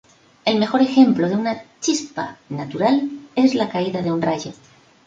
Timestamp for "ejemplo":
0.81-1.29